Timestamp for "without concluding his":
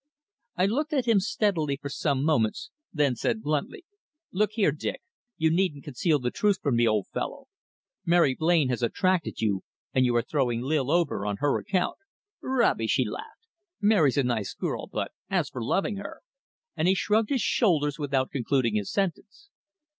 17.99-18.91